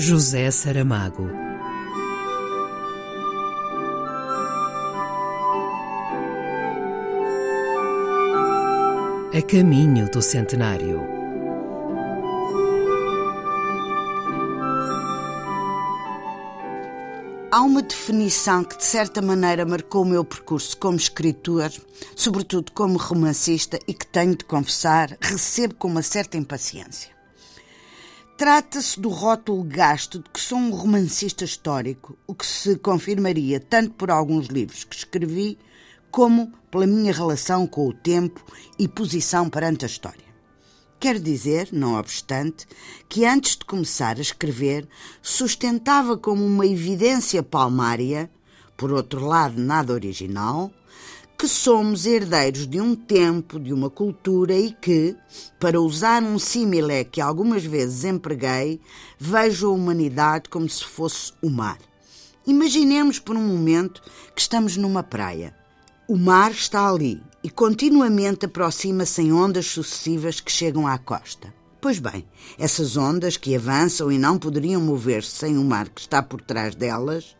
[0.00, 1.28] José Saramago.
[9.34, 11.00] A caminho do centenário.
[17.50, 21.72] Há uma definição que, de certa maneira, marcou o meu percurso como escritor,
[22.14, 27.17] sobretudo como romancista, e que tenho de confessar, recebo com uma certa impaciência.
[28.38, 33.90] Trata-se do rótulo gasto de que sou um romancista histórico, o que se confirmaria tanto
[33.94, 35.58] por alguns livros que escrevi,
[36.08, 38.40] como pela minha relação com o tempo
[38.78, 40.24] e posição perante a história.
[41.00, 42.64] Quero dizer, não obstante,
[43.08, 44.86] que antes de começar a escrever,
[45.20, 48.30] sustentava como uma evidência palmária,
[48.76, 50.72] por outro lado nada original,
[51.38, 55.14] que somos herdeiros de um tempo, de uma cultura e que,
[55.60, 58.80] para usar um símile que algumas vezes empreguei,
[59.16, 61.78] vejo a humanidade como se fosse o mar.
[62.44, 64.02] Imaginemos por um momento
[64.34, 65.54] que estamos numa praia.
[66.08, 71.54] O mar está ali e continuamente aproxima-se em ondas sucessivas que chegam à costa.
[71.80, 72.26] Pois bem,
[72.58, 76.74] essas ondas que avançam e não poderiam mover-se sem o mar que está por trás
[76.74, 77.36] delas,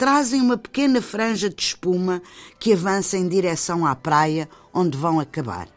[0.00, 2.22] trazem uma pequena franja de espuma
[2.58, 5.68] que avança em direção à praia onde vão acabar.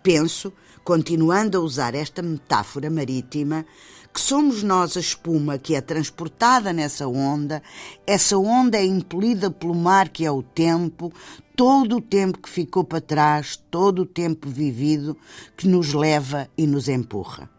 [0.00, 0.52] Penso,
[0.84, 3.66] continuando a usar esta metáfora marítima,
[4.14, 7.60] que somos nós a espuma que é transportada nessa onda,
[8.06, 11.12] essa onda é impelida pelo mar que é o tempo,
[11.56, 15.16] todo o tempo que ficou para trás, todo o tempo vivido
[15.56, 17.57] que nos leva e nos empurra.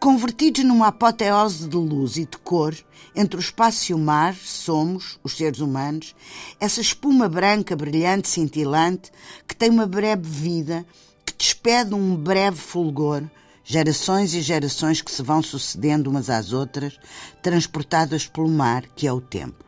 [0.00, 2.74] Convertidos numa apoteose de luz e de cor,
[3.14, 6.16] entre o espaço e o mar, somos, os seres humanos,
[6.58, 9.12] essa espuma branca, brilhante, cintilante,
[9.46, 10.86] que tem uma breve vida,
[11.22, 13.22] que despede um breve fulgor,
[13.62, 16.98] gerações e gerações que se vão sucedendo umas às outras,
[17.42, 19.62] transportadas pelo mar, que é o tempo.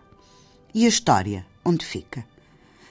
[0.72, 2.24] E a história, onde fica?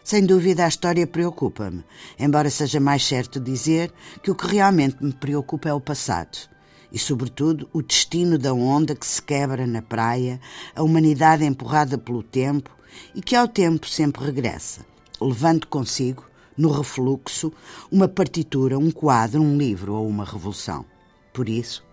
[0.04, 1.84] Sem dúvida, a história preocupa-me,
[2.20, 6.51] embora seja mais certo dizer que o que realmente me preocupa é o passado
[6.92, 10.40] e, sobretudo, o destino da onda que se quebra na praia,
[10.76, 12.70] a humanidade empurrada pelo tempo
[13.16, 14.86] e que ao tempo sempre regressa,
[15.20, 16.26] levando consigo,
[16.58, 17.52] no refluxo,
[17.90, 20.86] uma partitura, um quadro, um livro ou uma revolução.
[21.34, 21.84] Por isso,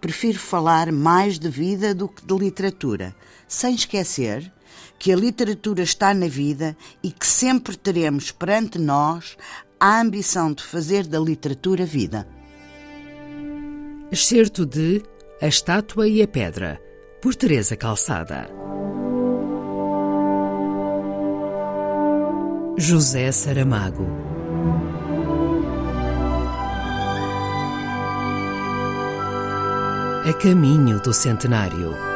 [0.00, 3.14] prefiro falar mais de vida do que de literatura,
[3.46, 4.50] sem esquecer
[4.98, 9.36] que a literatura está na vida e que sempre teremos perante nós
[9.78, 12.26] a ambição de fazer da literatura vida.
[14.12, 15.04] Excerto de
[15.40, 16.80] A Estátua e a Pedra,
[17.22, 18.48] por Teresa Calçada.
[22.76, 24.08] José Saramago.
[30.28, 32.09] A caminho do centenário.